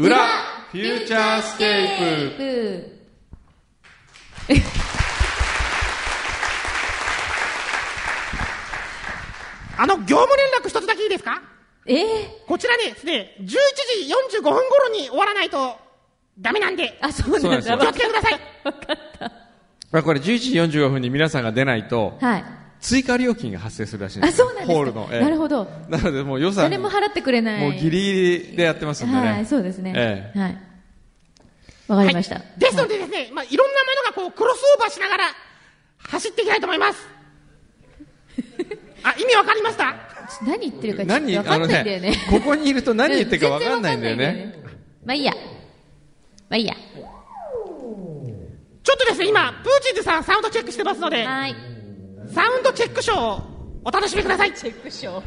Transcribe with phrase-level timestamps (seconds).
[0.00, 0.16] 裏
[0.72, 3.00] フューチャースケーププ。
[9.76, 11.42] あの、業務連絡一つだけいいですか？
[11.86, 11.94] え？
[11.94, 15.76] ー、こちらね、ですね、11時45分頃に終わらないと
[16.38, 17.42] ダメなんで、あ、そうなんだ。
[17.42, 18.40] そうなんですよ気をつけてください。
[19.90, 22.44] まあこれ11時45分に皆さんが出ないと、はい。
[22.80, 24.74] 追加料金が発生するらしいんであ、すよそうなんですか。
[24.74, 25.08] ホールの。
[25.12, 25.64] ええなるほど。
[25.88, 27.60] なのでもう予算誰も払ってくれない。
[27.62, 28.12] もうギリギ
[28.50, 29.28] リでやってますんでね。
[29.32, 29.92] はい、そうですね。
[29.94, 30.58] ええはい。
[31.88, 32.36] わかりました。
[32.36, 33.90] はいですのでですね、まあ、いろんなも
[34.22, 35.24] のがこう、クロスオーバーしながら、
[35.98, 36.98] 走っていきたいと思います。
[39.02, 39.94] あ、意味わかりました？
[40.46, 41.32] 何言ってるかちょっ何？
[41.32, 42.14] とわかんないんだよね。
[42.28, 44.26] あのここにいると何言ってるかわかんないんだよね。
[44.26, 44.62] かんないんだよね。
[45.04, 45.32] まあいいや。
[45.32, 45.38] ま
[46.50, 46.74] あいいや。
[48.82, 51.54] ちょっとですね、今、プーチンズさんサウンドチェックしてますので、はい。
[52.32, 53.42] サウンドチェックショーを
[53.84, 54.54] お楽しみください。
[54.54, 55.22] チェックショー。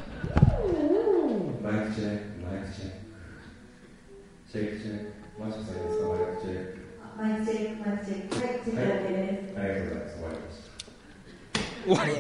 [1.61, 3.03] マイクチェック、マイクチェック。
[4.51, 5.13] チェックチェック。
[5.39, 6.83] マジさんですか、マイクチェック。
[7.17, 8.35] マイクチェック、マイクチェック。
[8.35, 9.59] はい、チェックだけです。
[9.59, 10.15] ありがとうございます。
[10.15, 10.73] 終わりました。
[11.83, 12.13] 終わり。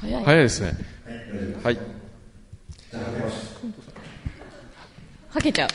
[0.00, 0.24] 早い。
[0.24, 0.72] 早いですね。
[1.62, 1.78] はい。
[5.30, 5.68] はけちゃう。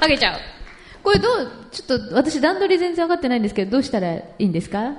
[0.00, 0.40] はけちゃう。
[1.02, 4.92] これどう、ちょっと私段取り全然分かってないんですけど、どうしたらいいんですか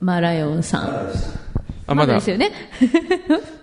[0.00, 1.39] マラヨンさん。
[1.90, 2.30] あ、まだです。
[2.30, 2.50] よね。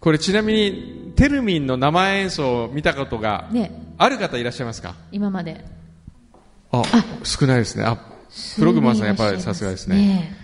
[0.00, 4.94] これちなみに、テルミンの生演奏を見たことがね、ある方いらっしゃいますか？
[5.10, 5.64] 今まで。
[6.70, 6.82] あ、
[7.24, 7.84] 少ないですね。
[7.84, 7.98] あ、
[8.56, 9.96] プログマンさんやっぱりさすがですね。
[9.96, 10.36] ね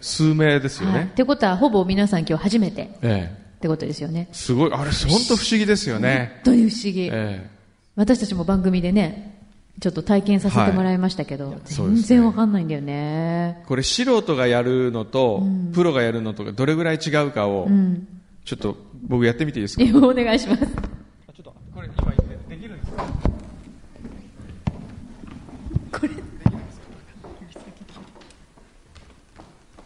[0.00, 1.00] 数名ですよはい。
[1.02, 1.12] っね。
[1.14, 3.42] てことは、ほぼ皆さん今日初めてっええ。
[3.60, 4.28] てことですよね。
[4.32, 6.32] すごい、あれ、本当不思議ですよね。
[6.44, 7.08] 本当に不思議。
[7.12, 7.48] え
[7.94, 9.31] 私たちも番組でね、
[9.80, 13.64] ちょっと体験させてもらいましたけど、全そうですね然わかんないんだよねえ。
[13.66, 18.06] これ素人がやるのと、プロがやるのとがどれぐらい違うかを、うん。
[18.44, 19.82] ちょっと僕やってみていいですか？
[19.84, 20.64] え お願いします。
[20.64, 20.70] ちょ
[21.40, 22.12] っと、これ今
[22.48, 23.04] できるんですか？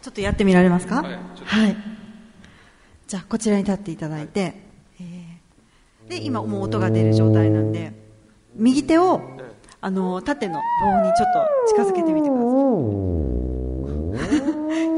[0.01, 1.01] ちょっとやってみられますか？
[1.03, 1.13] はい
[1.45, 1.77] はい。
[3.07, 4.53] じゃあ、こちらに立っていただいて、
[4.99, 7.93] えーで、今もう音が出る状態なんで、
[8.55, 9.21] 右手を、
[9.79, 11.39] あの、縦の棒にちょっと
[11.75, 12.49] 近づけてみてください。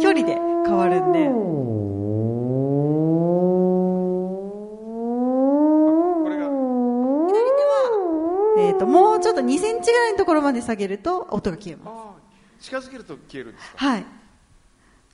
[0.02, 0.36] 距離で
[0.66, 1.28] 変わるんで、
[6.24, 6.46] これが、
[7.28, 7.40] 左手
[8.62, 11.90] は、えっ、と、もうちょっと2センチぐらいのところまで下げると音が消えます。
[11.94, 12.14] あ
[12.62, 13.86] 近づけると消えるんですか？
[13.86, 14.06] はい。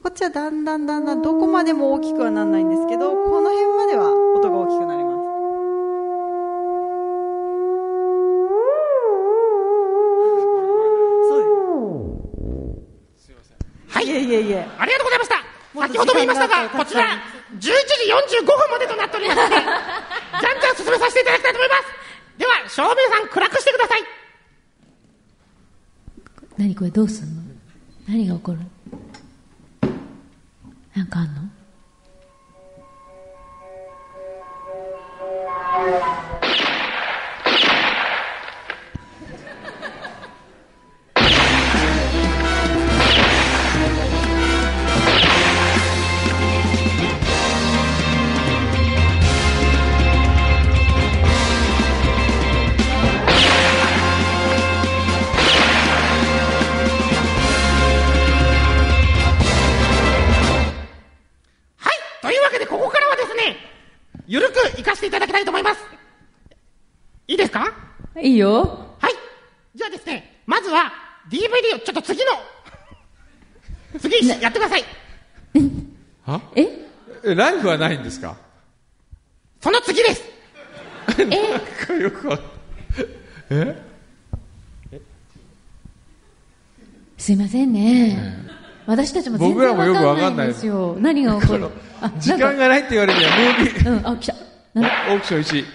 [0.02, 3.15] こっちはだんだんだんだんどこまでも大きくはならないんですけど、
[15.88, 17.70] 先ほども言いましたが、こちら、11時
[18.42, 21.84] 45分までとなっておりますので、 じゃんじゃん進めさせていただきたいと思います。
[22.38, 24.04] では、照明さん暗くしてください。
[26.58, 27.42] 何これどうすんの？
[28.08, 28.60] 何が起こる？
[30.96, 31.42] なんかあんの？
[64.28, 65.82] ゆるく行かせていただきたいと思います。
[67.28, 67.72] いいですか？
[68.22, 68.60] いいよ。
[69.00, 69.14] はい。
[69.76, 70.92] じゃあですね、まずは
[71.30, 72.32] DVD をちょっと次の、
[74.00, 74.84] 次やってください。
[76.26, 76.42] は？
[76.56, 76.68] え？
[77.24, 78.36] えライフはないんですか？
[79.62, 80.24] その次です。
[81.20, 82.40] えよくわ
[83.50, 83.82] え？
[87.18, 88.38] すいませんね。
[88.86, 90.96] 私たちも全然僕らもよくわわかんないですよ。
[91.00, 91.70] 何が起こる？
[92.02, 94.36] あ時間がないって言われるには、ムービー、うん、あ、来た。
[94.74, 94.90] なんだ？
[95.14, 95.66] オークション1。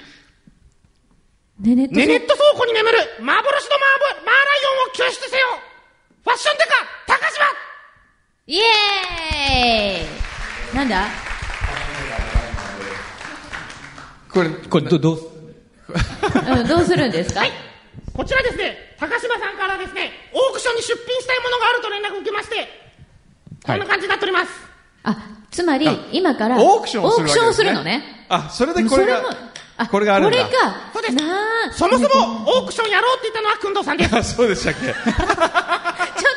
[1.61, 2.99] ねねっとネネット倉庫に眠る。
[3.21, 5.47] 幻のマーボマーライオンを救出せよ。
[6.25, 6.71] ファッションデカ
[7.19, 7.45] 高島。
[8.47, 10.77] イエーイ。
[10.77, 11.07] なんだ？
[14.33, 15.19] これ、これどどう
[15.91, 17.43] うん、どうするんですか、
[18.15, 22.69] こちらですね、高島さんからですね、オークションに出品したいものがあると連絡を受けまして、
[23.67, 24.51] こんな感じになっております。
[25.05, 25.17] あ、
[25.51, 28.27] つまり、今から、オークションをするわけですねオークションをするのね。
[28.29, 29.37] あ、それでこれがそれ
[29.91, 30.75] これがあるんだこれか。
[30.93, 31.25] そうですな
[31.69, 34.15] あそもそもオークションやろうって言ったのはくんどうさんです。
[34.17, 34.81] あ、 そうでしたっけ？
[34.87, 34.95] ちょっ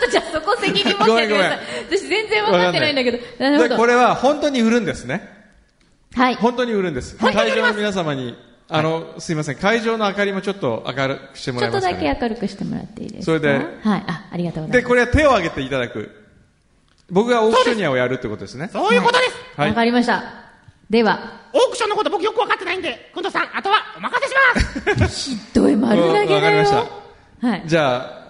[0.05, 1.07] とじゃあそこ責任持ってください。
[1.07, 1.51] ごめんごめん
[1.89, 3.17] 私全然分かってないんだけど。
[3.39, 3.69] なるほど。
[3.69, 5.27] でこれは本当に売るんですね。
[6.15, 6.35] はい。
[6.35, 7.17] 本当に売るんです。
[7.17, 8.37] 会場の皆様に、
[8.69, 13.25] あの、すいません、会場の明かりもちょっと明るくしてもちょっとだらえますか、ね、け明るくしてもらっていいですか？
[13.25, 14.03] それではい。
[14.07, 14.87] あ、ありがとうございで、ます。
[14.87, 16.22] これは手を挙げていただく。
[17.11, 18.69] 僕がオークショニアをやるってことですね。
[18.71, 19.35] そういうことです。
[19.55, 20.23] はいわかりました。
[20.89, 25.31] では、オークションのこと僕よく分かってないんで、くんさん、あとはお任せします。
[25.31, 26.35] ひどい丸投げだよ。
[26.35, 27.63] わかりましたはい。
[27.65, 28.23] じゃあ、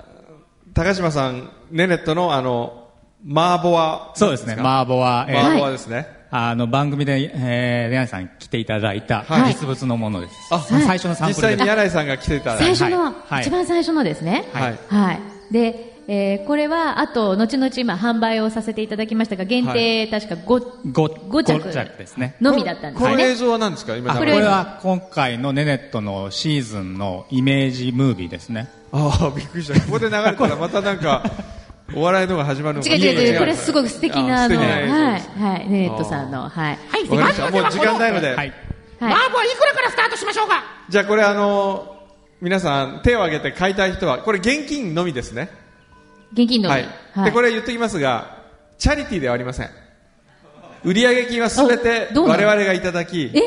[0.74, 2.88] 高島さん、ネネットのあの、
[3.24, 4.12] マーボア。
[4.16, 6.24] そうですね、ママーボは、えーーボアですね。
[6.36, 10.34] あの番組で、えー、レナさん来ていただいたはい実物のものです。
[10.50, 12.75] あ最初のサン実プルで際に柳井さんが来ていただいて。
[12.75, 14.50] 最初の、はい一番最初のですね。
[14.52, 14.80] はい。
[14.88, 15.20] はい。
[15.52, 20.45] で、えーこれは、あと、後々今販売をさせていただきましたが、限定、確か 5,
[20.91, 22.35] ご5着ご着ですね。
[22.41, 23.15] のみだったんですよね。
[23.15, 23.95] この映像は何ですか？
[23.95, 28.69] 今あこ流れは今回のネネットのシーズンのイメージムービーですね。
[28.91, 29.79] ああ、びっくりした。
[29.81, 31.23] ここで流れたら またなんか、
[31.95, 36.77] お笑いのが始まるのか違う違う違う、これすごく素敵な、あの、はい、はい、ネットさんの、はい。
[36.89, 37.50] はい、わかりました。
[37.50, 38.27] もう時間ないので。
[38.27, 38.35] はい。
[38.38, 38.53] はい
[39.00, 40.63] マーブはいくらからスタートしましょうか？
[40.88, 41.97] じゃあこれあの、
[42.41, 45.50] 皆さん手を挙げて買いたい人は、これ現金のみですね。
[46.33, 46.75] 現金のみ。
[46.75, 47.25] はい。
[47.25, 48.44] で、これ言っておきますが、
[48.77, 49.69] チャリティーではありません。
[50.83, 53.41] 売上金はすべて我々がいただき、え？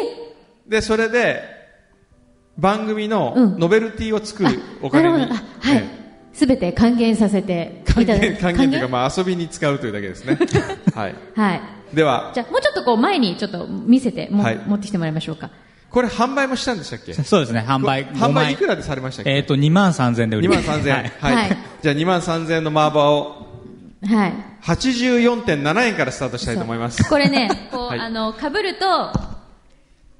[0.66, 1.42] で、それで、
[2.56, 5.34] 番組のうんノベルティを作るおな金に、るほど。
[5.34, 6.06] あはいえ。
[6.32, 10.38] すべて還元させて還いただ元、還元というか、還まあ遊びに使うというだけですね。
[10.94, 11.14] はい。
[11.34, 11.60] はい。
[11.94, 15.50] では、じゃあ、もうちょっとこう、前にちょっと見せて、もはい持ってきてもらいましょうか。
[15.90, 17.14] これ販売もしたんでしたっけ？
[17.14, 19.30] そうですね、販売販5万売いくらでされましたっけ？
[19.30, 20.68] えっ、と、2万3000円で売り2ます。
[20.68, 20.94] 万3000円。
[20.94, 21.34] はいはい。
[21.34, 23.46] はいじゃあ2万3000円のマーバーを
[24.04, 24.32] はい。
[24.62, 27.02] 84.7円からスタートしたいと思います。
[27.08, 29.12] これね、こう、はいあの、被ると、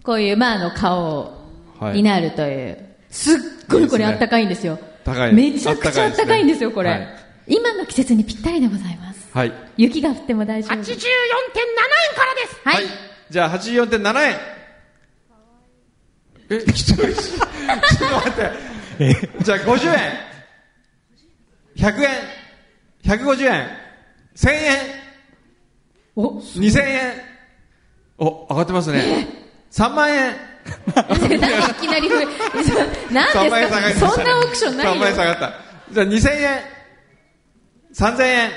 [0.02, 1.34] こういう、まあ、あの、顔
[1.80, 2.78] はいになるという。
[3.10, 3.36] すっ
[3.69, 4.78] ごいこれあったかいんですよ。
[5.04, 6.90] 高いめちゃくちゃあったかいんですよ、これ。
[6.90, 7.08] はい
[7.48, 9.28] 今の季節にぴったりでございます。
[9.32, 9.52] はい。
[9.76, 10.78] 雪が降っても大丈夫。
[10.78, 11.04] 84.7円か
[12.24, 12.84] らですはい。
[13.30, 14.36] じゃあ84.7円。
[16.50, 19.31] え、一人、 ちょっと待って。
[19.43, 20.26] じゃあ50円。
[21.76, 22.10] 100円。
[23.04, 23.69] 150円。
[24.37, 24.78] 1000円。
[26.16, 27.12] お、2000円。
[28.19, 29.28] お、上がってますね。
[29.70, 30.31] 3万円。
[30.31, 32.26] いきなり増え、
[33.12, 35.28] 何3万円下がりですかそんなオークションない3万円下よ。
[35.31, 35.52] がった。
[35.93, 36.60] じゃあ2000円。
[37.94, 38.50] 3000円。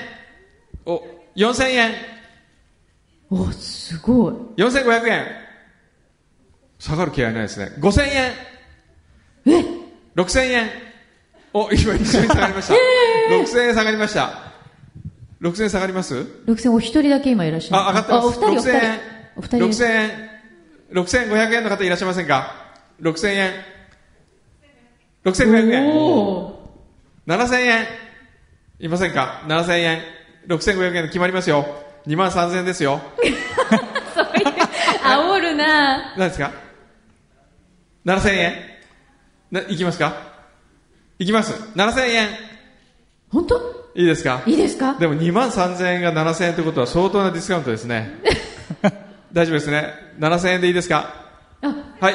[0.86, 1.02] お、
[1.36, 1.94] 4000円。
[3.30, 4.34] お、すごい。
[4.56, 5.39] 4500円。
[6.80, 7.70] 下がる気配ないですね。
[7.78, 8.32] 5000円。
[9.46, 9.64] え
[10.16, 10.70] ？6000円。
[11.52, 12.74] お、今一緒に下がりました。
[13.30, 14.30] 6000円下がりました。
[15.42, 16.26] 6000円下がります？
[16.46, 17.82] 六千お一人だけ今いらっしゃる。
[17.82, 18.26] あ、上がってます。
[18.26, 19.00] お二人、お二人6000円。。
[19.36, 19.56] お二人。
[19.58, 20.30] 6000円。
[20.92, 22.54] 6500円の方いらっしゃいませんか
[23.00, 23.52] ?6000 円。
[25.24, 25.90] 6500円。
[25.96, 26.60] お
[27.26, 27.86] 7000円。
[28.80, 30.02] いませんか ?7000 円。
[30.48, 31.66] 6500円で決まりますよ。
[32.06, 33.00] 2万3000円ですよ。
[33.18, 33.26] ー
[34.14, 34.46] そういう、
[35.04, 36.50] 煽るな何ですか？
[38.04, 38.54] ?7000 円？
[39.50, 40.14] な、いきますか？
[41.18, 41.52] いきます。
[41.76, 42.28] 7000円。
[43.30, 43.80] 本当？
[43.94, 44.42] いいですか？
[44.46, 44.94] いいですか？
[44.94, 48.10] でも2万3000円が7000円ということは相当なディスカウントですね。
[49.32, 49.92] 大丈夫ですね。
[50.18, 51.14] 7000円でいいですか？
[51.62, 51.66] あ、
[52.00, 52.14] はい。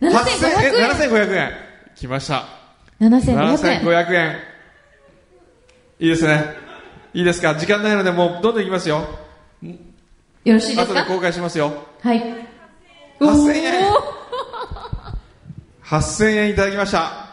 [0.00, 1.52] 7500 8000円？7500円。
[1.96, 2.44] 来ました。
[3.00, 3.80] 7500円。
[3.82, 4.36] 7500円。
[6.00, 6.44] いいですね。
[7.14, 7.54] いいですか？
[7.54, 9.04] 時間ないのでもうどんどんいきますよ。
[10.44, 11.00] よろしいですか？
[11.00, 11.72] 後で公開しますよ。
[12.02, 12.22] はい。
[13.20, 13.84] 8000円
[15.88, 17.26] 8000円いただきました。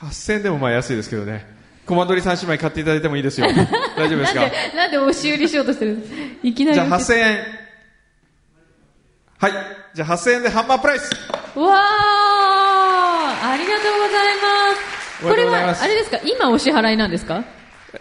[0.00, 1.46] 8000円でもまあ安いですけどね。
[1.86, 3.46] コマ撮り3姉妹買っていただいてもいいですよ。
[3.96, 4.40] 大丈夫ですか？
[4.40, 6.12] なんで、なんで押し売りしようとしてるんです？
[6.42, 6.74] いきなり。
[6.74, 7.44] じゃあ8000円。
[9.38, 9.52] はい。
[9.94, 11.10] じゃあ8000円でハンマープライス。
[11.56, 14.74] わーありがとうございま
[15.20, 15.26] す。
[15.26, 16.18] おこれは、あれですか？
[16.24, 17.42] 今お支払いなんですか？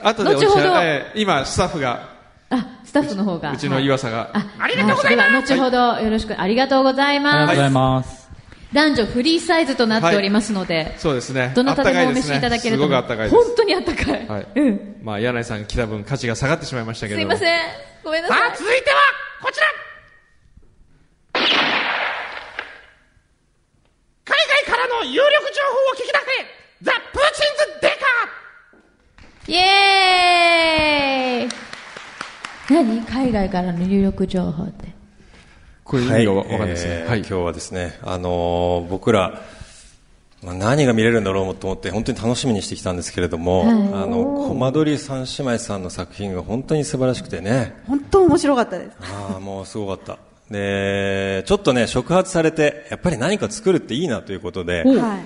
[0.04, 2.10] 後でおっし後ほどゃえー今、スタッフが、
[2.52, 3.52] あ、スタッフの方が。
[3.52, 7.36] うちの岩佐が、あ、ありがとうございますでは、後ほどよろしく、ありがとうございあります。
[7.36, 8.19] がとうございます。
[8.72, 11.52] 男女フリーサイズとなっておりますので、そうですね。
[11.56, 13.36] どなたでもお召しいただけるとすごくあったかいです。
[13.36, 14.28] 本当にあったかい。
[14.28, 14.96] はいうん。
[15.02, 17.36] まあ、柳井さん来た分価値が下がってしまいましたけれども。
[17.36, 17.60] すいません。
[18.04, 18.58] ごめんなさいさあ、。
[18.58, 18.98] 続いては、
[19.42, 19.66] こちら
[24.26, 26.20] 海外からの有力情報を聞き出せ
[26.84, 27.96] ザ・プーチンズ・デカ
[29.52, 31.50] イエーイ
[32.72, 34.89] 何海外からの入力情報って。
[35.90, 37.04] これ意味がわかんないですね。
[37.08, 37.20] はい。
[37.20, 39.42] えー今日はですね、あのー僕ら、
[40.44, 48.98] まあ、何が見れるんだろうと思って本当に楽しみにしてきたんですけれども、はいあのコマ撮り三姉妹さんの作品が本当に素晴らしくてね本当面白かったです。
[49.02, 50.20] ああもうすごかった
[50.52, 55.26] でちょっとね触発されてやっぱり何か作るっていいなということではい。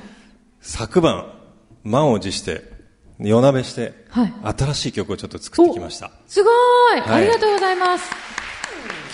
[0.61, 1.25] 昨晩
[1.83, 2.63] 満を持して
[3.19, 8.09] 夜なべして、はい新しい曲をちょっと作ってきましたすごーい、はいありがとうございます。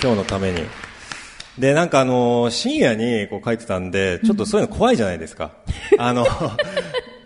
[0.02, 0.89] 今日のために。
[1.60, 5.52] で、なんかあの、深夜にこう書いてたんで、ちょっとそういうの怖いじゃないですか。
[6.00, 6.26] あの、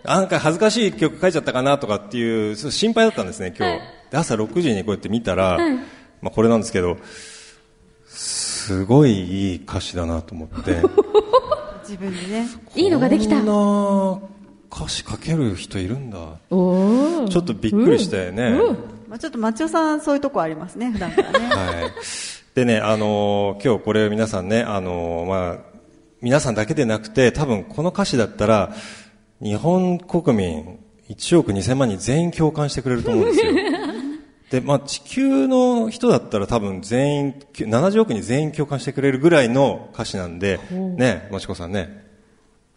[0.03, 3.79] なんか恥ずかしい曲書いちゃったかなとかっていう、心配だったんですね、今日。
[4.11, 5.59] で、朝6時にこうやって見たら、
[6.21, 6.97] まあこれなんですけど、
[8.07, 10.81] すごいいい歌詞だなと思って。
[11.83, 12.47] 自分でね。
[12.75, 13.35] いいのができた。
[13.35, 14.27] こんな
[14.75, 16.17] 歌詞書ける人いるんだ。
[16.17, 18.57] ちょっとびっくりしてね。
[19.07, 21.39] まあちょっと町尾さんそういうとこありますね、普段からね。
[21.47, 22.42] はい。
[22.55, 25.57] でね、あのー今日これ皆さんね、あのーまあ、
[26.21, 28.73] 皆さんだけでなくて、多分この歌詞だったら、
[29.41, 30.79] 日本国民
[31.09, 33.53] 1億2000万人全員共感してくれると思うんですよ。
[34.51, 42.05] で、まあ、地球の人だったら多分全員、70億人全員共感してくれるぐらいの歌詞なんで、ね、もちこさんね。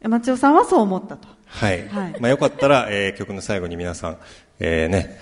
[0.02, 1.28] 町尾さんはそう思ったと。
[1.44, 1.86] はい。
[1.88, 4.16] はいまあ、よかったら、えー曲の最後に皆さん、
[4.58, 5.18] えーね、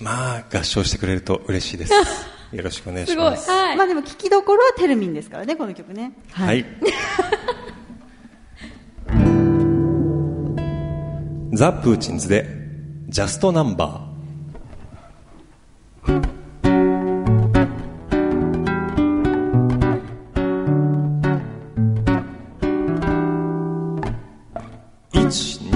[0.00, 1.92] まあ、合唱してくれると嬉しいです。
[2.52, 3.26] よろしくお願いすごい。
[3.26, 3.50] します。
[3.50, 3.76] はい。
[3.76, 6.12] まあでも聞きどころはテルミンですからね、この曲ね。
[6.32, 6.64] はい。
[11.52, 12.44] ザ・プーチンズで、
[13.08, 14.06] ジャストナンバー。
[25.12, 25.66] 1、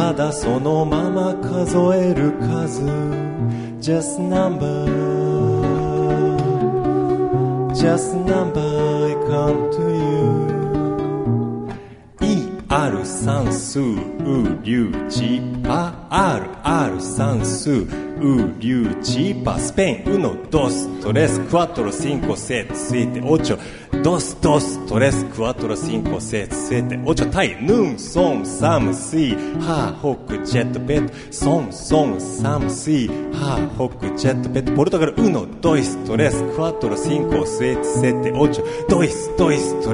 [0.00, 2.80] ただそのまま数える数
[3.80, 4.86] Just number
[7.74, 11.68] Just number I come to you
[12.70, 13.84] ER 算数ウ
[14.62, 17.84] リュウジパあるある算数
[18.20, 39.90] ウリュウジパスペインウノドストレスクワトロシンコセツイテオチョドスドストレスクワトロシンコセツイテオチョタイヌンソンサムスイハーホックジェットベッドソンソンサムスイハーホックジェットベッドポルトガルウノドイストレスクワトロシンコセツセテオチョドイスドイスト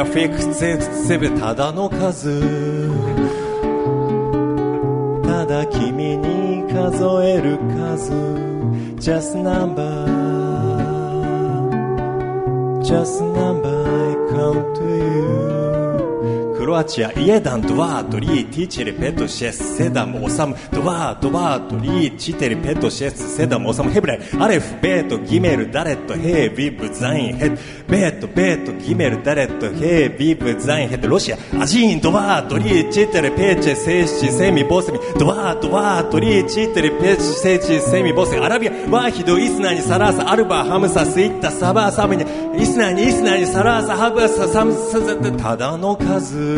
[0.00, 2.40] レスクワトロシンコセツセチオトドイツ1 2 3 4 5 6 7 8 2 2 3 4 5 6 7ただの数。
[5.22, 8.12] ただ君に数える数。
[8.96, 10.06] Just number.
[12.82, 15.69] Just number I come to you.
[16.60, 27.56] クロアチア、イエダン、ドワー、ドリー、ティチェリ、ペト、シェス、セダム、オサム、ドワー、ドワー、ドリー、チテリ、ペト、シェス、セダム、オサム、ヘブライ、アレフ、ベート、ギメル、ダレット、ヘイ、ビブ、ザイン、ヘッド、
[27.88, 42.24] ベート、ベート、ギメル、ダレット、ヘイ、ビブ、ザイン、ヘッド、ロシア、アジーン、ドワー、ドリー、チテリ、ペチェ、セイシ、セミ、ボスミ、ドワー、ドワー、ドリー、チテリ、ペチ、セイチ、セミ、ボスミ、アラビア、ワーヒド、イスナにサラーサ、アルバ、ハムサ、スイッタ、サバー、サムに、
[42.60, 46.49] イスナに、イスナに、サラーサ、ハブサ、サムサ、サただの数。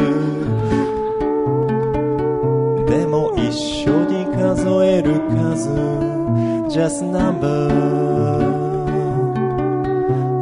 [2.86, 5.70] でも一緒に数える数
[6.68, 7.68] Just number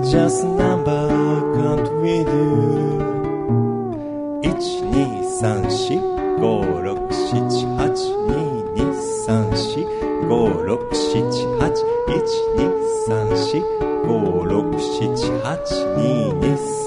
[0.05, 1.09] Just number
[1.57, 2.71] count with you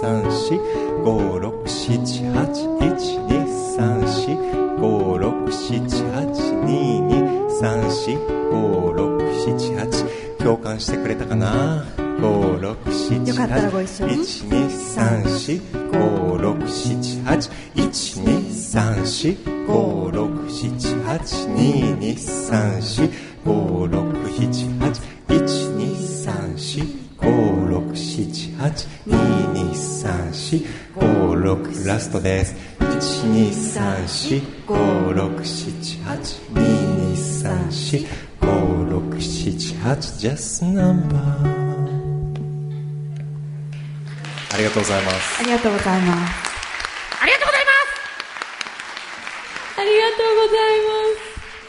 [0.03, 0.53] 三四
[1.05, 2.43] 五六七八
[38.41, 41.17] 123456782234567 just number
[44.53, 46.33] ありがとうございますありがとうございます。
[47.21, 47.71] ありがとうございま
[49.75, 49.79] す。
[49.79, 50.57] ありがとうござい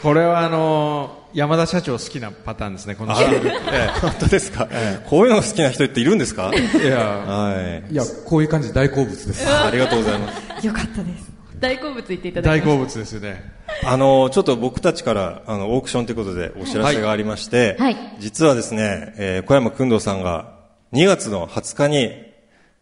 [0.03, 3.87] これはあのー山田社長好きなパターンですね、このええ。
[3.99, 4.69] 本当ですか、
[5.09, 6.49] こういうの好きな人っているんですか？
[6.53, 7.91] いや、はい。
[7.91, 9.45] いや、こういう感じで大好物です。
[9.45, 10.65] ありがとうございます。
[10.65, 11.34] よかったです。
[11.59, 13.51] 大好物言っていただきまし大好物ですよね。
[13.83, 20.55] あの、ちょっと僕たちから、あの、オークションということでお知らせがありまして、はい実はですね、えー小山くんどうさんが
[20.93, 22.25] 2月の20日に、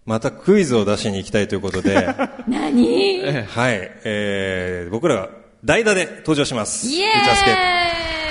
[0.06, 2.32] またクイズを出しに行きたいということで、た。
[2.48, 2.84] 何？
[2.84, 5.30] イエはい、えー、僕らが
[5.64, 6.88] 代打で登場します。
[6.88, 7.54] ーイフューチャースケー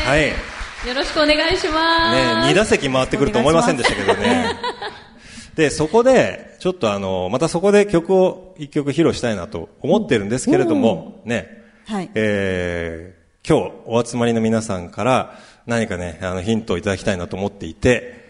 [0.05, 0.09] プ。
[0.09, 0.21] はい。
[0.21, 0.35] ね、
[0.89, 2.51] よろしくお願いします。
[2.51, 4.53] 2打席回ってくると思いませんでしたけどね。
[5.55, 12.11] で、そこで、ちょっとあの、またそこで曲を一曲披露したいなと思ってるんですけれども、ね、はい。
[12.15, 18.25] えー今日お集まりの皆さんから何かね、あのヒントをいただきたいなと思っていて、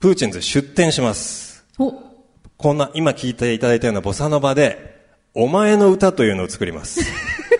[0.00, 1.64] プーチンズ出展します。
[1.78, 1.94] お、
[2.56, 5.00] こんな、今聞いていただいたようなボサノバで、
[5.32, 7.00] お前の歌というのを作ります。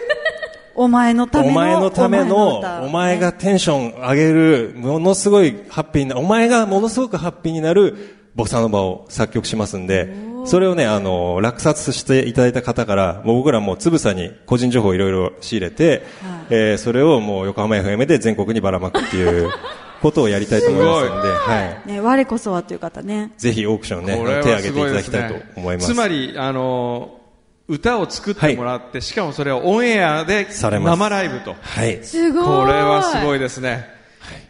[0.75, 1.50] お前のための。
[1.50, 10.12] お前のための、歌お前がテンション上げる、ものすごいハッピーな、お前がものすごくハッピーになるボサノバを作曲しますんで、
[10.47, 16.03] それをね、あの、落札していただいた方から、もう僕らもうつぶさに個人情報をいろいろ仕入れて、
[16.51, 19.51] えーそれをもう横浜 FM で全国にばらまくっていう
[20.03, 21.89] ことをやりたいと思いますので、はい。
[21.89, 23.33] ね、我こそはという方ね。
[23.39, 24.25] ぜひオークションね、手を
[24.57, 25.93] 挙げていただきたいと思います。
[25.93, 27.23] つまり、あのー
[27.69, 31.55] 歌を作ってもらって、しかもそれをオンエアで生ライブと。
[31.61, 32.01] はい。
[32.03, 32.45] すごい。
[32.45, 33.87] これはすごいですね。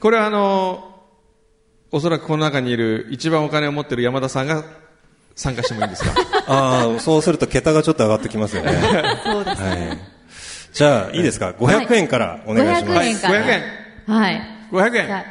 [0.01, 0.92] これはあのー
[1.93, 4.65] おそらくこの中にいる一番お金を持っている山田さんが
[5.37, 6.13] 参加してもいいんですか？
[6.49, 8.73] ああ、そうすると桁がちょっと上がってきますよね。
[9.25, 9.63] そうです。
[9.63, 9.99] はい。
[10.73, 12.99] じゃあ、いいですか ?500 円からお願いします。
[13.01, 13.35] 500円から。
[13.45, 13.63] 500円。
[14.17, 14.43] はい。
[14.73, 15.09] 500円。
[15.09, 15.25] さ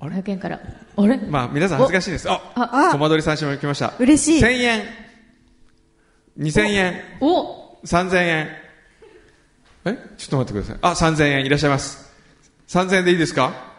[0.00, 0.60] あ500円から。
[0.96, 1.16] あれ？
[1.28, 2.30] まあ、皆さん恥ずかしいです。
[2.30, 3.92] あ、あコマ撮り三種も来ました。
[3.98, 4.82] 嬉しい1000円。
[6.38, 7.00] 2000円。
[7.20, 8.48] お3000円。
[9.86, 9.98] え？
[10.16, 10.78] ちょっと待ってください。
[10.80, 12.10] あ、3000円いらっしゃいます。
[12.68, 13.73] 3000円でいいですか？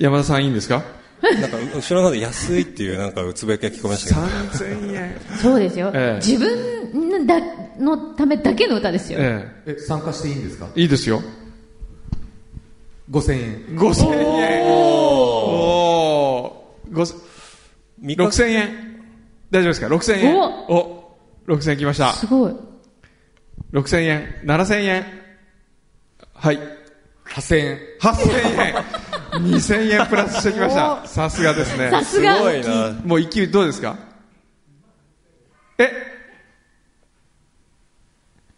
[0.00, 0.82] 山田さんいいんですか？
[1.22, 4.26] なんか、後ろの方で安いっていうなんかつぶやきが聞こえましたけど。
[4.26, 5.20] ?3000 円。
[5.42, 5.92] そうですよ。
[5.94, 7.38] ええ自分だ
[7.78, 9.18] のためだけの歌ですよ。
[9.20, 10.66] ええ、参加していいんですか？
[10.74, 11.20] えいいですよ。
[13.10, 13.66] 5000円。
[13.76, 14.06] 5000
[14.40, 14.66] 円。
[14.66, 16.94] おー。
[16.94, 18.68] ご三日？6000円。
[19.50, 20.36] 大丈夫ですか ?6000 円。
[20.38, 22.12] おお、6000円来ました。
[22.14, 22.54] すごい。
[23.74, 24.34] 6000円。
[24.44, 25.04] 7000円。
[26.32, 26.58] はい。
[27.26, 27.78] 8000円。
[28.00, 28.74] 8000円。
[29.32, 31.06] 2000円プラスしてきました。
[31.06, 31.90] さすがですね。
[31.90, 32.36] さすが。
[32.36, 32.92] すごいな。
[33.04, 33.96] もう一級どうですか？
[35.78, 35.90] え？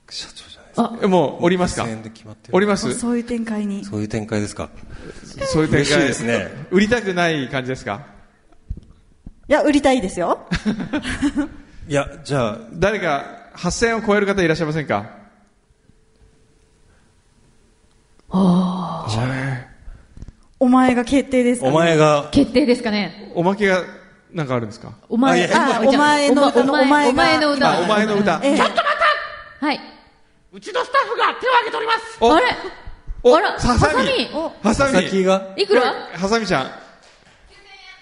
[0.09, 0.99] 社長じゃないですか。
[1.03, 2.93] えもう降りますか？2000円で決まってる降ります？
[2.99, 3.85] そういう展開に。
[3.85, 4.71] そういう展開ですか。
[5.47, 6.49] そういう展開嬉しいですね。
[6.71, 8.07] 売りたくない感じですか？
[9.49, 10.47] いや、売りたいですよ。
[11.89, 15.21] いや、じゃあ、誰か8000円を超える方いらっしゃいませんか？
[20.63, 23.33] お前が決定ですか、ね、お前が、決定ですかね？
[23.35, 23.83] おまけが
[24.33, 24.93] なんかあるんですか？
[25.09, 27.73] お前、あお前の歌のお前お前がお前の歌。
[27.73, 28.41] あ、お前の歌。
[28.45, 28.59] ええ
[29.61, 29.81] はい。
[30.53, 32.47] うちのスタッフが手を挙げておりますおあれ？
[33.25, 34.31] おあらハサミハサミ？
[34.33, 34.93] おハサミ。
[34.93, 35.83] 先が、いくら？
[36.15, 36.71] ハサミちゃん。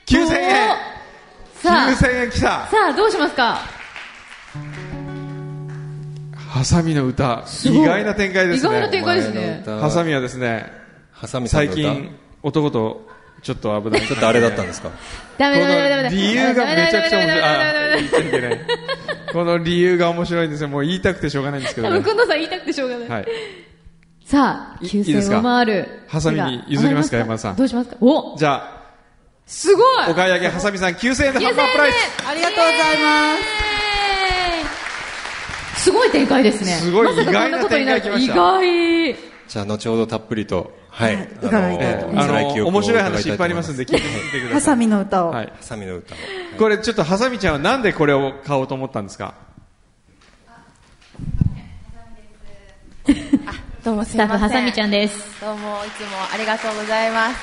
[0.04, 0.74] 9000円お
[1.62, 3.58] さあ、!9000 円来たさあ、どうしますか？
[6.50, 7.42] ハサミの歌。
[7.64, 8.70] 意外な展開ですね。
[8.70, 10.70] 意外な展開ですねハサミはですね、
[11.10, 11.82] ハサミさんの歌？
[11.82, 13.06] 最近、男と
[13.42, 14.06] ちょっと危ない。
[14.06, 14.90] ちょっとあれだったんですか？
[15.38, 16.16] ダこのメダメダメダメ。
[16.16, 17.42] 理由がめちゃくちゃ面白い。
[17.42, 18.60] あ、言っちゃいけない。
[19.32, 20.68] この理由が面白いんですよ。
[20.68, 23.08] もう言いたくてしょうがないんですけど多分、さん言いたくてしょうがない。
[23.08, 23.26] はい。
[24.24, 25.88] さあ、いいいですか？9000を回る。
[26.08, 27.96] ハサミに譲りますか山田さんどうしますか？
[28.00, 28.76] おじゃ
[29.46, 31.96] すごいあ、お買い上げ、ハサミさん9000円でハンバープライス
[32.28, 32.72] ありがとうござい
[33.02, 33.34] ま
[35.76, 35.80] す。
[35.80, 35.84] す。
[35.84, 36.72] すごい展開ですね。
[36.72, 39.29] すごいまさかこんなことになると意外意外。
[39.50, 41.16] じゃあ、後ほどたっぷりと、はい。
[41.16, 44.52] はい伺いたいと思いますあの、面白い話いっぱいありますんで聞いてみてください。
[44.54, 45.30] ハサミの歌を。
[45.30, 45.46] はい。
[45.46, 46.18] ハサミの歌を。
[46.56, 49.34] これちょっとハサミちゃんはなんでこれを買おうと思ったんですか？
[53.82, 54.56] どうもすスタッフ、いません。
[54.56, 55.40] はさみちゃんです。
[55.40, 57.36] どうも、いつもありがとうございます。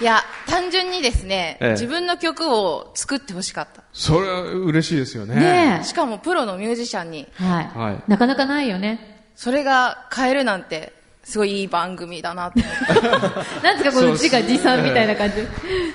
[0.00, 3.82] いや、単純にですね、ええ自分の曲を作ってほしかった。
[3.92, 5.34] それは嬉しいですよね。
[5.34, 7.44] ねしかもプロのミュージシャンに、え。
[7.44, 7.64] はい。
[7.66, 9.24] はいなかなかないよね。
[9.34, 10.92] それが買えるなんて、
[11.28, 13.60] すごいいい番組だなと思って。
[13.62, 15.46] なんですか、この自画自賛みたいな感じ。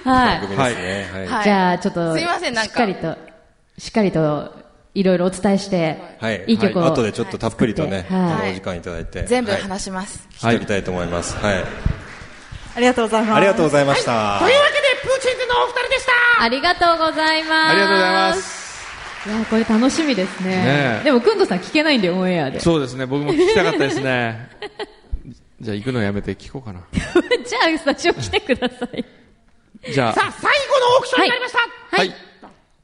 [0.07, 0.39] はい。
[0.39, 1.09] 番組ですね。
[1.11, 1.27] はい。
[1.27, 3.17] はいじゃあ、ちょっと、すいませんなんかしっかりと。
[3.79, 4.53] しっかりと
[4.93, 6.43] いろいろお伝えして、はい。
[6.45, 9.23] いい曲を、はい後でちょっとたっぷりとね、はいあのお時間いただいて。
[9.23, 10.27] 全部はい話します。
[10.33, 11.35] 聞き取りたいと思います。
[11.35, 11.63] はい。
[12.75, 13.37] ありがとうございます。
[13.37, 14.37] ありがとうございました。
[14.39, 17.71] というわけで、プーチンズのお二人でしたありがとうございます。
[17.71, 18.63] ありがとうございます。
[19.25, 20.49] いや、これ楽しみですね。
[20.49, 22.59] ねえでも、くんどさん聞けないんで、オンエアで。
[22.59, 24.49] そうですね、僕も聞きたかったですね。
[25.63, 26.82] じゃあ行くのやめて聞こうかな。
[26.93, 29.06] じゃあ、スタジオ来てください。
[29.91, 32.15] じゃあ、さあ、最後のオークションになりました、はい。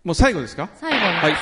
[0.04, 0.70] もう最後ですか？
[0.76, 1.36] 最後のはい。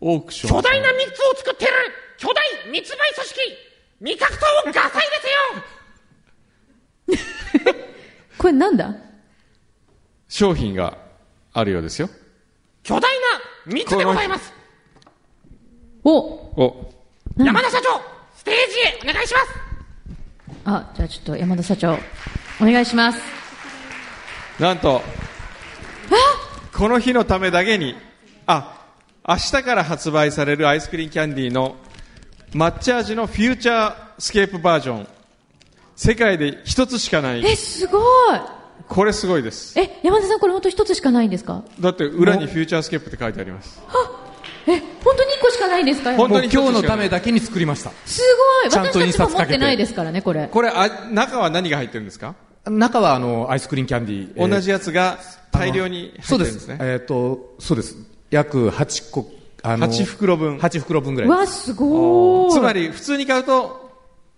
[0.00, 0.50] オークション。
[0.56, 1.72] 巨大な蜜を作ってる。
[2.18, 3.40] 巨大密売組織。
[4.00, 5.02] 味覚糖ガサイ
[7.08, 7.74] ですよ。
[8.38, 8.94] これなんだ？
[10.28, 10.98] 商品が
[11.52, 12.10] あるようですよ。
[12.82, 13.08] 巨大な
[13.66, 14.52] 蜜でございます。
[16.02, 16.12] お。
[16.18, 16.92] お、
[17.38, 18.00] 山田社長
[18.36, 18.54] ステー
[19.00, 19.63] ジへお願いします
[20.64, 21.98] あ、じゃあちょっと山田社長、
[22.60, 23.20] お願いします。
[24.58, 25.02] なんと、
[26.72, 27.94] この日のためだけに、
[28.46, 28.80] あ、
[29.28, 31.76] 明日から発売されるアイスクリーンキャンディーの
[32.52, 35.08] 抹茶味のフューチャースケープバージョン。
[35.96, 37.46] 世界で一つしかない。
[37.46, 38.02] え、すごい
[38.88, 39.78] これすごいです。
[39.78, 41.62] え、山田さんこれ本当一つしかないんですか？
[41.80, 43.80] だって裏にフューチャースケープって書いてあります。
[44.66, 46.14] え、本当に一個しかないんですか？
[46.16, 47.90] 本当に今日のためだけに作りました。
[48.06, 48.22] す
[48.62, 50.48] ごいちゃんと私たちも印刷かけて持ってないですからね、これ。
[50.48, 52.34] これ、あ、中は何が入ってるんですか？
[52.66, 54.48] 中はあの、アイスクリーンキャンディー。
[54.48, 55.18] 同じやつが
[55.52, 56.78] 大量にそうで入ってるんですすね。
[56.80, 57.96] えっ、と、そうです。
[58.30, 59.30] 約8個、
[59.62, 60.56] あの、8袋分。
[60.56, 61.30] 8袋分ぐらい。
[61.30, 62.52] わ、すごい。
[62.52, 63.84] つまり、普通に買うと、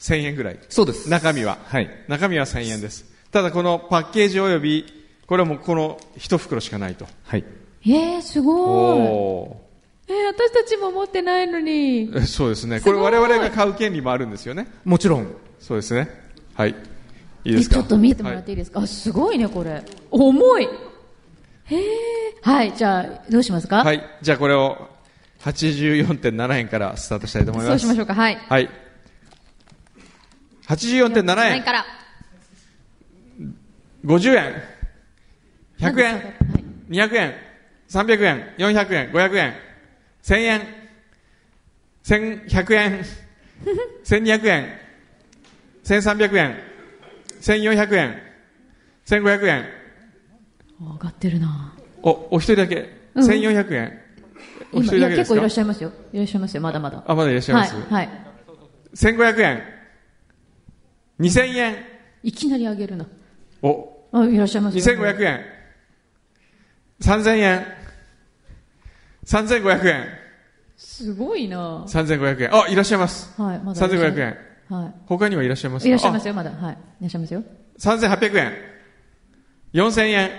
[0.00, 0.58] 1000円ぐらい。
[0.68, 1.08] そうです。
[1.08, 1.58] 中身は。
[1.66, 1.88] はい。
[2.08, 3.04] 中身は1000円です。
[3.30, 7.06] ただこのパッケージ及び、これはもうこの一袋しかないと。
[7.24, 7.44] はい。
[7.86, 9.65] えー、すごい。
[10.08, 12.10] おえー、私たちも持ってないのに。
[12.12, 12.80] ー そうですね。
[12.80, 14.66] これ我々が買う権利もあるんですよね。
[14.84, 15.26] もちろん。
[15.58, 16.08] そうですね。
[16.54, 16.74] はい。
[17.44, 17.76] いいですか？
[17.76, 19.82] えちょっと見てもらっていいですか、あ、すごいね、これ。
[20.10, 20.64] 重い。
[20.64, 20.68] へ
[21.76, 21.82] え。
[22.42, 23.82] はい、じゃあ、どうしますか？
[23.84, 24.02] はい。
[24.22, 24.88] じゃあこれを
[25.42, 27.70] 84.7円からスタートしたいと思います。
[27.70, 28.36] そうしましょうか、はい。
[28.48, 28.70] はい。
[30.68, 31.62] 84.7円。
[31.62, 31.84] から。
[34.04, 34.62] 50円。
[35.80, 36.34] 100円。
[36.90, 37.34] 200円。
[37.88, 38.54] 300円。
[38.58, 39.12] 400円。
[39.12, 39.54] 500円。
[40.26, 40.62] 1000円。
[42.02, 43.04] 1100円。
[44.04, 44.78] 1200円。
[45.84, 46.56] 1300円。
[47.40, 48.22] 1400円。
[49.06, 49.66] 1500円。
[50.80, 52.92] 上がってるなお、お一人だけ。
[53.14, 54.00] うん1400円。
[54.72, 55.92] お一今いや人だけ結構いらっしゃいますよ。
[56.12, 57.04] いらっしゃいますよ、まだまだ。
[57.06, 57.76] あまだいらっしゃいます？
[57.76, 57.84] はい。
[57.92, 58.08] はい。
[58.94, 59.62] 1500円。
[61.20, 61.76] 2000円。
[62.24, 63.06] いきなり上げるな。
[63.62, 64.84] お、あ、いらっしゃいますよ。
[64.84, 65.44] 2500円。
[67.00, 67.75] 3000円。
[69.26, 70.06] 3500円。
[70.76, 72.54] すごいな3500円。
[72.54, 73.32] あ、いらっしゃいます。
[73.40, 74.20] はい、まだいらっしゃいます。
[74.20, 74.38] 3500円。
[74.68, 75.84] は他にはいらっしゃいますい。
[75.84, 75.88] か？
[75.88, 76.50] いらっしゃいますよ、まだ。
[76.50, 76.72] はい。
[76.72, 77.42] いらっしゃいますよ。
[77.46, 78.52] あ3800円。
[79.74, 80.30] 4000円。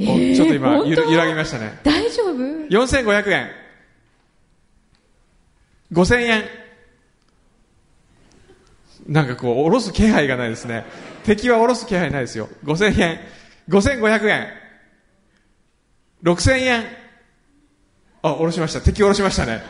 [0.00, 1.78] おえーちょっと今、ゆる揺らぎましたね。
[1.84, 3.50] 大丈夫？4500円。
[5.92, 6.44] 5000円。
[9.06, 10.84] なんかこう、下ろす気配がないですね。
[11.24, 12.48] 敵は下ろす気配ないですよ。
[12.64, 13.20] 5000円。
[13.68, 14.48] 5500円。
[16.24, 16.84] 6000円。
[18.24, 18.80] あ、下ろしました。
[18.80, 19.62] 敵下ろしましたね。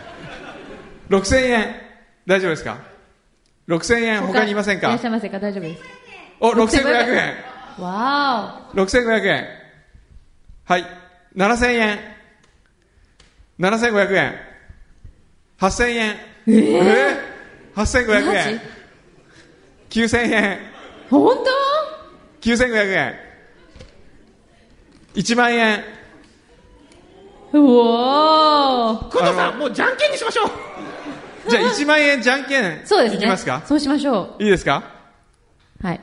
[1.11, 1.75] 6000円。
[2.25, 2.79] 大丈夫ですか
[3.69, 4.45] ?6000 円他？
[4.45, 4.87] にいませんか？
[4.87, 5.41] いらっしゃいませんか？
[5.41, 5.83] 大丈夫です。
[6.39, 7.35] お、6500円。
[7.81, 9.45] わ6500円。
[10.65, 10.87] はい。
[11.35, 11.99] 7000円。
[13.59, 14.35] 7500円。
[15.59, 16.17] 8000円。
[16.47, 17.19] えー、
[17.75, 18.61] ?8500 マ円。
[19.91, 20.59] 9000円。
[20.59, 20.61] ー
[21.11, 21.45] 本
[22.41, 23.15] 9500円。
[25.15, 25.85] 1万円。
[27.55, 30.51] 当うおー工藤さんもうじゃんけんにしましょう
[31.51, 32.81] じゃあ1万円じゃんけん。
[32.87, 33.19] そうですね。
[33.19, 33.63] いきますか？
[33.67, 34.83] そうしましょいいですか？
[35.83, 35.87] う。
[35.87, 36.01] はい。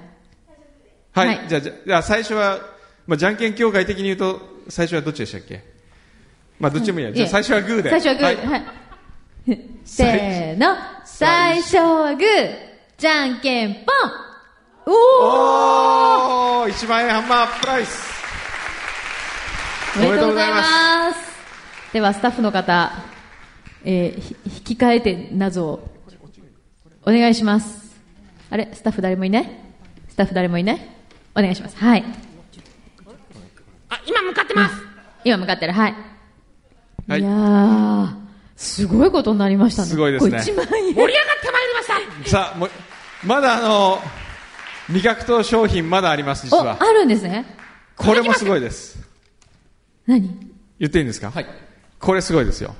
[1.13, 1.27] はい。
[1.27, 2.59] はいじゃあ、じゃあじゃあ最初は、
[3.07, 5.63] まあ、じゃんけん協会的に言うと、最初はどっちでしたっけ？
[6.59, 7.11] まあ、どっちでもいいや。
[7.11, 7.89] じゃあ最初はグーで。
[7.89, 8.25] 最初はグー。
[8.25, 8.65] はいはい。
[9.83, 10.75] せーの。
[11.03, 12.55] 最初はグー。
[12.97, 13.85] じゃんけんぽん。
[14.85, 14.93] おー
[16.63, 18.11] おー !1 万円ハンマープライス。
[19.97, 21.30] おめでとうございます。
[21.93, 22.91] では、スタッフの方、
[23.83, 25.89] えーひ引き換えて謎を
[27.03, 27.99] お願いします。
[28.49, 28.69] あれ？
[28.73, 29.49] スタッフ誰もいない？
[30.07, 30.89] スタッフ誰もいない？
[31.35, 31.77] お願いします。
[31.77, 32.05] はい。
[33.89, 34.75] あ今向かってます、
[35.25, 35.73] 今向かってる。
[35.73, 35.95] はい。
[37.07, 38.13] はいいやー、
[38.55, 39.89] すごいことになりましたね。
[39.89, 40.71] すごいですねこれ1万円。
[40.71, 41.07] 盛り上がっ
[41.41, 41.73] てまいり
[42.21, 42.69] ましたさあ、もう
[43.25, 43.99] まだあの、
[44.89, 46.85] 味覚糖商品まだあります、実お、はあ。
[46.93, 47.45] るんですね。
[47.97, 48.97] これもすごいです。
[50.07, 50.29] 何？
[50.79, 51.31] 言っていいんですか？
[51.31, 51.45] はい。
[52.01, 52.75] これすごいですよ。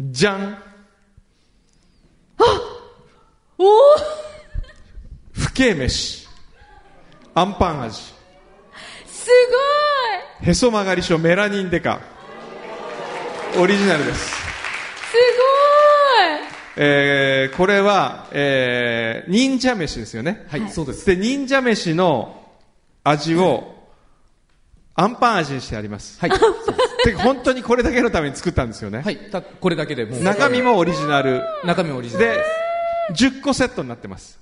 [0.00, 0.58] じゃん
[3.58, 3.66] おー
[5.32, 6.26] 不敬飯。
[7.34, 8.00] アンパン味。
[9.06, 9.30] す
[10.42, 12.00] へそ曲がり症メラニンデカ
[13.58, 14.36] オリジナルですす
[16.76, 20.46] えーこれは、えー忍者飯ですよね。
[20.48, 21.04] はい、そうです。
[21.04, 22.42] で、忍者飯の
[23.04, 23.74] 味を、
[24.94, 26.18] アンパン味にしてあります。
[26.20, 26.30] はい。
[27.04, 29.00] で、本当にこれだけのために作ったんですよね。
[29.02, 29.18] はい。
[29.60, 31.42] これだけでもう中身もオリジナル。
[31.64, 32.44] 中身もオリジナルで、
[33.14, 34.38] 10個セットになってます。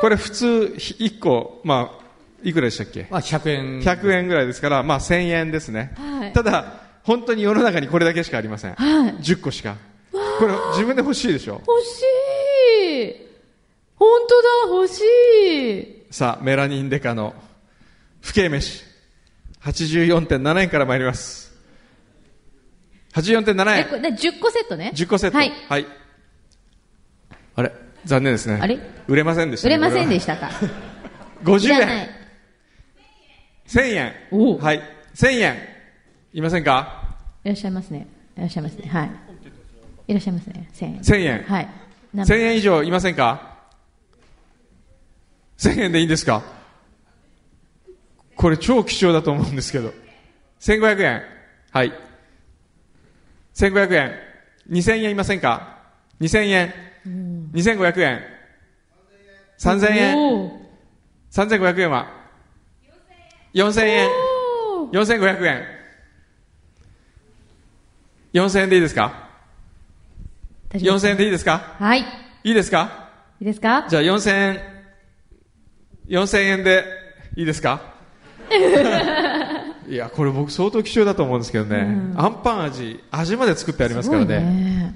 [0.00, 0.46] これ普通、
[0.76, 2.04] 1個、まあ、
[2.42, 3.08] いくらでしたっけ？
[3.10, 3.80] まあ、100円。
[3.80, 5.92] 100円ぐらいですから、まあ1000円ですね。
[5.96, 8.74] はいただ、本当に世の中にこれだけしかありません。
[8.74, 9.76] はい10個しか。
[10.12, 11.54] これ自分で欲しいでしょ？
[11.66, 12.02] 欲し
[13.10, 13.26] い
[13.96, 17.34] 本当だ、欲しいさあ、メラニンデカの
[18.20, 18.84] 不景飯。
[19.72, 21.52] 84.7円から参ります。
[23.12, 23.84] 84.7え、円。
[23.86, 24.92] これ、ね、10個セットね。
[24.94, 25.36] 10個セット。
[25.36, 25.86] はい。
[27.56, 27.72] あれ？
[28.04, 28.58] 残念ですね。
[28.62, 28.78] あれ？
[29.08, 30.48] 売れませんでした、売れませんでししたか？
[31.44, 31.50] た。
[31.50, 32.04] 50いらな円。
[32.06, 32.08] い
[33.68, 34.58] 1000円。
[34.58, 34.82] はい。
[35.14, 35.56] 1000円。
[36.32, 37.16] いませんか？
[37.44, 38.06] いらっしゃいますね。
[38.36, 38.88] いらっしゃいますね。
[38.88, 39.10] はい。
[40.08, 40.68] いらっしゃいますね。
[40.74, 40.98] 1000円。
[41.00, 41.68] 1000円はい。
[42.14, 43.58] 何1000円以上いませんか
[45.58, 46.42] ?1000 円でいいんですか？
[48.38, 49.92] これ超貴重だと思うんですけど。
[50.60, 51.22] 1500円。
[51.72, 51.92] はい。
[53.54, 54.12] 1500円。
[54.70, 55.76] 2000円いませんか
[56.20, 56.72] ?2000 円。
[57.52, 58.22] 2500円。
[59.58, 60.16] 3000円。
[61.32, 62.08] 3500円は
[63.54, 64.08] ?4000 円。
[64.92, 65.64] 4500円。
[68.34, 69.28] 4000円でいいですか？
[70.68, 71.58] 大丈夫です ?4000 円でいいですか？
[71.80, 72.04] はい。
[72.44, 73.10] いいですか？
[73.40, 73.86] いいですか？
[73.88, 74.60] じゃあ4000円、
[76.08, 76.84] 4000円で
[77.34, 77.97] いいですか？
[79.88, 81.86] いや、これ僕相当貴重だと思うんですけどね。
[82.16, 84.42] アンパン味、味まで作ってありますからすごいね。
[84.42, 84.94] ね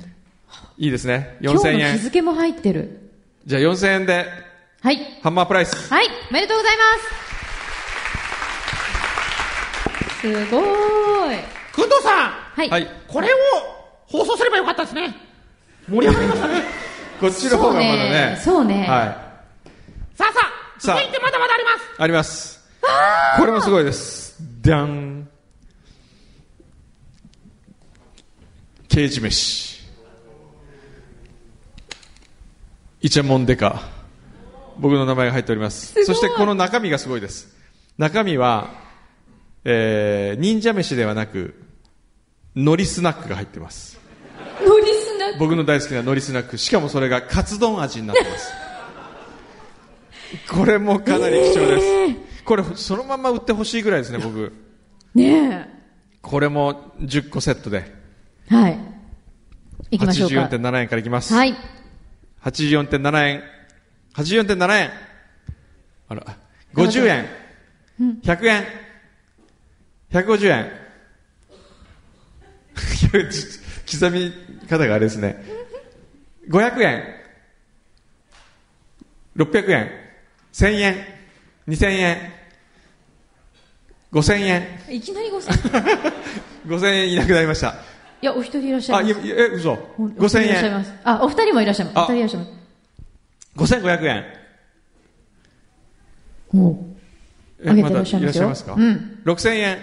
[0.78, 1.38] いいですね。
[1.40, 1.98] 今日4000の日円。
[1.98, 3.10] 付も入ってる。
[3.46, 4.26] じゃあ4000円で、
[4.82, 4.98] はい。
[5.22, 5.92] ハンマープライス。
[5.92, 6.06] はい。
[6.30, 7.22] おめでとうございます。
[10.20, 11.42] すごーい。
[11.72, 12.70] くんどうさんはい。
[12.70, 12.88] はい。
[13.08, 13.36] これを
[14.06, 15.14] 放送すればよかったですね。
[15.88, 16.62] 盛り上がりましたね。
[17.20, 18.40] こっちの方がまだね。
[18.42, 18.74] そうね。
[18.74, 18.88] はい。
[20.16, 20.40] さあさ
[20.78, 21.76] あ、さあ続いてまだまだあります。
[21.98, 22.61] あります。
[23.38, 24.36] これもすごいです。
[24.60, 25.28] ダン。
[28.88, 29.82] 刑事飯。
[33.00, 33.82] イチャモンデカ。
[34.78, 35.94] 僕の名前が入っております。
[35.94, 37.48] すそしてこの中身がすごいです。
[37.98, 38.70] 中身は、
[39.64, 41.54] えー、忍者飯ではなく、
[42.54, 43.98] 海苔スナックが入ってます。
[44.60, 45.38] ノリスナック？
[45.38, 46.58] 僕の大好きな海苔スナック。
[46.58, 48.52] しかもそれがカツ丼味になってます。
[50.50, 52.31] これもかなり貴重です。
[52.44, 54.52] これそのまま売ってほしいぐらいですね、僕。
[55.14, 55.68] ね
[56.20, 57.84] これも10個セットで。
[58.50, 58.54] え。
[58.54, 58.78] はい。
[59.92, 60.34] 行きましょうか。
[60.46, 61.34] 84.7円からいきます。
[61.34, 61.54] はい。
[62.42, 63.42] 84.7円。
[64.14, 64.90] 84.7円。
[66.08, 66.36] あら、
[66.74, 67.26] 50円。
[68.00, 68.64] うん100円。
[70.10, 70.70] 150円。
[73.92, 74.32] 刻み
[74.68, 75.44] 方があれですね。
[76.48, 77.04] 500円。
[79.36, 79.90] 600円。
[80.52, 81.21] 1000円。
[81.68, 82.32] 2000円。
[84.12, 84.66] 5000円。
[84.90, 86.12] いきなり5000
[86.66, 87.74] 5000 円いなくなりました。
[88.20, 89.26] いや、お一人いらっしゃあ、います。
[89.26, 89.72] いや、え、嘘。
[89.98, 90.84] お一人5000いらっしゃいま円。
[90.84, 90.92] す。
[91.04, 91.98] あ、お二人もいらっしゃいます。
[91.98, 92.40] おあ二人いらっしゃい
[93.56, 93.74] ます。
[93.76, 94.24] 5500円。
[96.54, 96.76] お
[97.64, 99.78] えあげてらっしゃいますよまだいらっしゃいますか、うん6000円。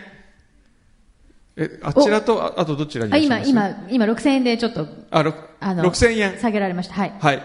[1.58, 3.74] え、あちらと、ああとどちらにいあ、らっしゃい今、ます？
[3.90, 6.38] 今、今6000円でちょっと、あ、ろあの、6000円。
[6.40, 6.94] 下げられました。
[6.94, 7.14] はい。
[7.20, 7.44] はい。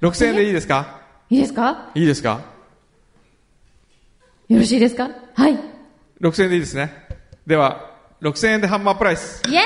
[0.00, 1.00] 6000円でいいですか？
[1.30, 1.90] いいですか？
[1.94, 2.51] いいですか？
[4.52, 5.08] よろしいですか？
[5.34, 5.58] はい。
[6.20, 6.92] ?6000 円でいいですね。
[7.46, 9.42] では、6000円でハンマープライス。
[9.48, 9.60] イエ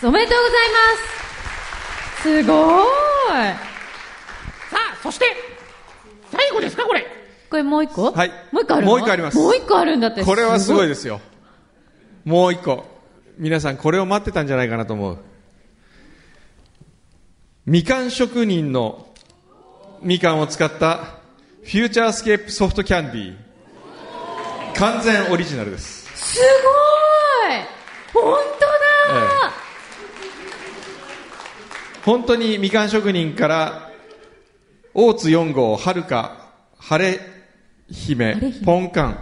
[0.00, 5.26] スおめでとうございますすごーいさあ、そして、
[6.32, 7.06] 最後ですか、これ。
[7.48, 8.10] これもう一個？
[8.10, 8.32] はい。
[8.50, 8.90] もう一個あるの？
[8.90, 10.24] もう一個ありますもう一個あるんだって。
[10.24, 10.88] これはすごいい。
[10.88, 11.20] ですよ。
[12.24, 12.84] もう一個。
[13.38, 15.18] 皆さんこれを待ってたんじゃないかなと思う。
[17.66, 19.06] みかん職人の
[20.02, 21.18] みかんを使った
[21.62, 23.43] フューチャースケープソフトキャンディー。
[24.76, 26.04] 完全オリジナルです。
[26.14, 27.64] すごーい
[28.12, 28.66] 本当
[29.14, 29.52] だ
[32.04, 33.90] 本当にみかん職人から
[34.92, 37.20] 大津4号、はるか、晴れ
[37.90, 39.18] 姫、ポンカン、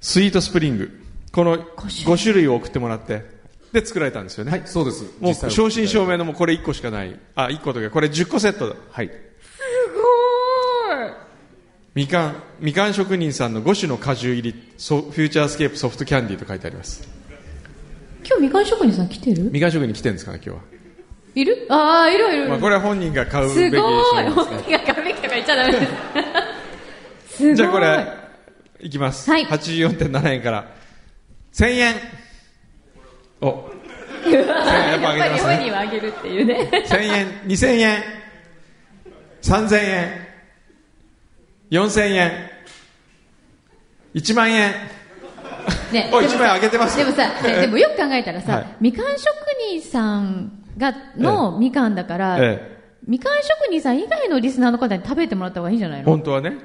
[0.00, 1.00] スイートスプリング、
[1.32, 3.24] この5種類を送ってもらって、
[3.72, 4.50] で作られたんですよね。
[4.52, 5.04] はい、そうです。
[5.20, 7.18] もう正真正銘のもうこれ1個しかない。
[7.34, 8.76] あ、1個というか、これ10個セットだ。
[8.90, 9.10] はい。
[11.96, 17.08] みかん、みかん職人さんの5種の果汁入り、ソフューチャースケープソフトキャンディーと書いてあります。
[18.22, 19.50] 今日みかん職人さん来てる？
[19.50, 20.64] みかん職人来てるんですかね、今日は。
[21.34, 21.66] いる？
[21.70, 22.48] ああ、いるいる。
[22.50, 23.80] まあ、これは本人が買うべきですね。
[23.80, 25.86] 本人が買うべきとか言っちゃダメで
[27.30, 27.36] す。
[27.38, 27.56] すごい。
[27.56, 28.06] じゃあこれ、
[28.80, 29.30] いきます。
[29.30, 30.70] はい84.7円から。
[31.54, 31.94] 1000円。
[33.40, 33.70] お。
[34.22, 35.70] 1000円やっぱ上げてます やっぱりね。
[35.72, 36.70] は上げるっていうね。
[36.72, 38.02] 1000円、2000円、
[39.42, 40.26] 3000円、
[41.70, 42.50] 4000円、
[44.14, 44.72] 1万円。
[45.92, 49.26] ね お、でも1万円上げてますでもさ、 ねでもよく考えたらさ、はいみかん職
[49.70, 52.76] 人さんが、のみかんだから、え
[53.06, 56.06] みかん職人さん以外のリスナーの方に食べてもらった方がいいんじゃないの？
[56.06, 56.56] 本当はね。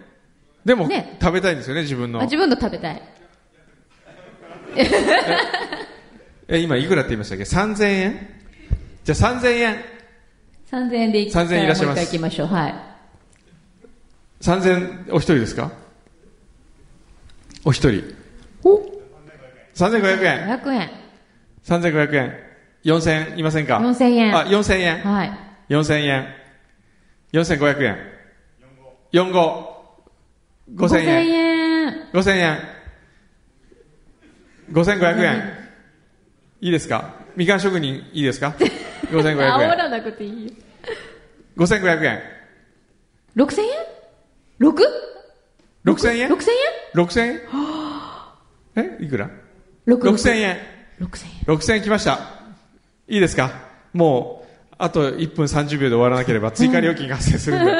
[0.66, 2.24] でも、ね食べたいんですよね、自分のあ。
[2.24, 3.02] 自分の食べたい。
[6.48, 8.28] え、今いくらって言いましたっけ ?3000 円？
[9.04, 9.84] じゃあ3000円。
[10.72, 12.48] 3000円でい3000円いらっしゃいますもう一回行きましょう。
[12.48, 12.91] はい。
[14.42, 15.72] 3000お一人ですか？
[17.64, 18.16] お一人。
[19.76, 20.60] 3500円。
[20.60, 20.90] 500円。
[21.64, 22.34] 3500円。
[22.84, 24.98] 4000円いませんか？4000円あ、4000円。
[25.00, 25.32] はい。
[25.70, 26.28] 4000円。
[27.34, 27.98] 4500円。
[29.14, 29.66] 45。
[30.76, 31.30] 5000円。
[31.30, 32.08] 円。
[32.12, 32.60] 5000円。
[34.72, 35.58] 5500円。
[36.62, 37.14] いいですか？
[37.36, 38.56] みかん職人いいですか
[39.12, 39.78] ?5500 煽円。
[39.78, 40.52] らなくていいよ。
[41.58, 42.22] 5500円。
[43.36, 43.68] 6000円？
[44.62, 44.74] ?6?
[45.86, 46.46] 6000円 ?6000
[46.96, 47.42] 6000円？
[49.02, 49.04] え？
[49.04, 49.30] いくら？
[49.86, 50.58] 六 ?6000 円。
[51.00, 51.56] 6000円。
[51.56, 52.20] 6000円来ました。
[53.08, 53.52] いいですか？
[53.94, 57.72] もう、あと1分30秒で終わらなければ追加料金が発生するんで。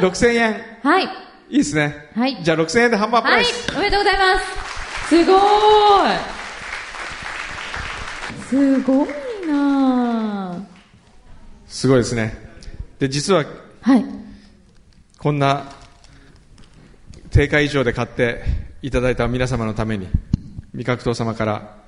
[0.06, 0.34] 6000円。
[0.36, 1.04] 円はい。
[1.04, 2.10] いいですね。
[2.16, 2.42] はい。
[2.42, 3.76] じゃあ6000円でハンバーグプはいライス。。
[3.76, 5.08] おめでとうございます。
[5.08, 6.18] すごーい。
[8.48, 9.08] すごい
[9.46, 10.62] なぁ
[11.66, 12.34] すごいですね。
[12.98, 13.44] で、実は、
[13.82, 14.04] はい。
[15.18, 15.64] こんな
[17.34, 18.44] 定価以上で買って
[18.80, 20.06] いただいた皆様のために、
[20.72, 21.82] 味覚糖様から、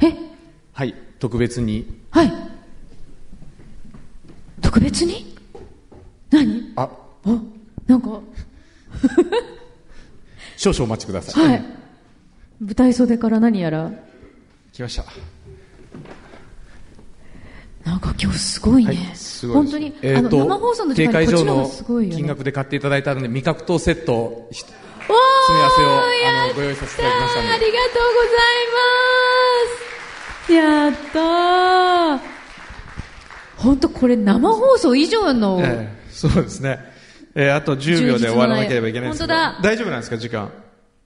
[0.73, 2.03] はい、特別に。
[2.11, 2.33] はい。
[4.61, 5.37] 特別に？
[6.33, 6.73] 何？
[6.75, 6.91] あ、
[7.87, 8.21] なんか、
[10.59, 11.49] 少々お待ちください。
[11.49, 11.65] はい。
[12.61, 13.93] 舞台袖から何やら、
[14.73, 15.05] 来ました。
[17.85, 19.13] なんか今日すごいね。
[19.15, 22.17] すごい本当に、あの、えーと生放送の時定価以上間にこっちの方がのすごいよね。
[22.17, 24.49] 金額で買っていただいたので、味覚糖セット
[25.15, 27.55] 詰め合わせをあのご用意させていただきましたので。
[27.55, 28.87] ありがとうございま
[30.47, 30.53] す。
[30.53, 32.37] やったー。
[33.57, 36.79] 本当これ生放送以上の、ええそうですね。
[37.35, 40.51] えーあと10秒で終わらなければいけないんですけど大丈夫なんですか、時間。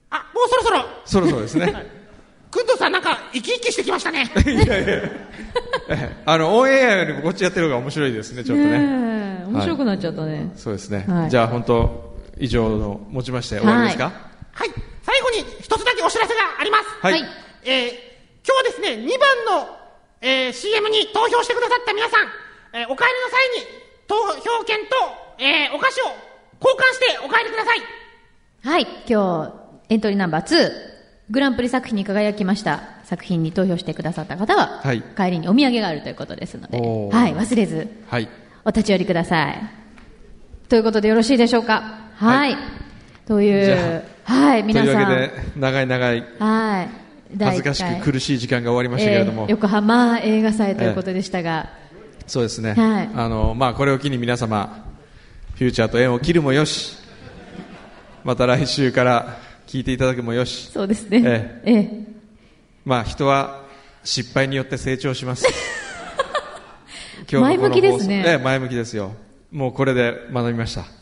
[0.09, 2.01] あ、もうそろそろ、そろそろですね。
[2.51, 4.29] くんどうさんなんか生き生きしてきましたね。
[6.25, 8.69] あの、オンエアよりもこっちやってる方が面白いですね、ちょっとね。
[8.77, 10.51] ねえ面白くなっちゃったね。
[10.55, 11.05] そうですね。
[11.07, 12.10] はいじゃあ本当、
[12.41, 14.11] 以上の持ちまして終わりですか、
[14.51, 14.69] はい。
[15.03, 16.85] 最後に一つだけお知らせがあります。
[17.01, 17.23] はい
[17.63, 18.11] えー
[18.43, 19.77] 今日はですね、2番の、
[20.21, 22.27] えー CM に投票してくださった皆さん、
[22.73, 23.65] えーお帰りの際に
[24.07, 24.15] 投
[24.57, 24.95] 票券と、
[25.37, 26.05] えーお菓子を
[26.59, 27.81] 交換してお帰りください。
[28.63, 29.53] はい、今
[29.87, 30.71] 日、エントリーナンバー2、
[31.29, 38.27] グランプリ作品に輝きました作品に投票してくださった方は、はい帰りにお土産があるということですので、はい、忘れず、はい。
[38.65, 39.61] お立ち寄りください。
[40.69, 41.99] ということでよろしいでしょうか？
[42.21, 42.55] はい。
[43.25, 44.93] といじう、はい、皆さん。
[44.93, 46.89] というわけで、長い長い、はい。
[47.39, 51.71] 恥ずかしく苦しい時間が終わりましたけれども、えー横浜映画祭ということでしたが、
[52.27, 52.73] そうですね。
[52.73, 54.85] はいあの、まあ、これを機に皆様、
[55.55, 56.95] フューチャーと縁を切るもよし、
[58.23, 61.21] また来週から聞いていただくもよし、そうですね。
[61.25, 62.05] えええ
[62.85, 63.63] まあ、人は
[64.03, 65.45] 失敗によって成長します。
[67.31, 69.13] の前向きですねええ前向きですよ。
[69.51, 71.00] もうこれで学びました。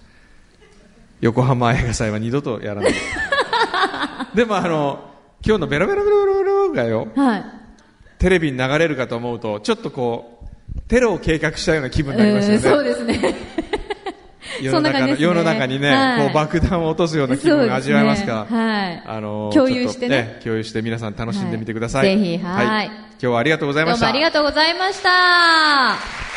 [1.21, 2.93] 横浜映画祭は二度とやらない。
[4.36, 4.99] でもあの、
[5.45, 7.43] 今日のベロベロベロベロベロがよ、はい。
[8.19, 10.39] テレビに流れるかと思うと、ちょっとこ
[10.77, 12.63] う、テロを計画したような気分になりますよね。
[12.63, 13.36] えーそうですね。
[14.62, 18.45] 世の中の、ね世の中にね、はいこう爆弾を落とすような気分が味わえますか？
[18.49, 22.08] ら、ねはいあの共有してねちょっと共有して皆さん楽しんでみてください。
[22.08, 24.05] はいぜひはい今日はありがとうございました。
[24.08, 26.28] どうもありがとうございました。